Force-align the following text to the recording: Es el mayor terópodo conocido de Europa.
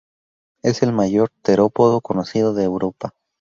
Es 0.63 0.81
el 0.81 0.93
mayor 0.93 1.29
terópodo 1.43 2.01
conocido 2.01 2.55
de 2.55 2.63
Europa. 2.63 3.13